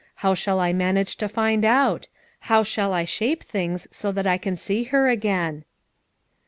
How 0.25 0.33
shall 0.33 0.59
I 0.59 0.73
man 0.73 0.97
age 0.97 1.15
to 1.17 1.29
find 1.29 1.63
out? 1.63 2.07
How 2.49 2.63
shall 2.63 2.91
I 2.91 3.03
shape 3.03 3.43
things 3.43 3.87
so 3.91 4.11
that 4.13 4.25
I 4.25 4.39
can 4.39 4.55
see 4.55 4.85
her 4.85 5.09
again? 5.09 5.63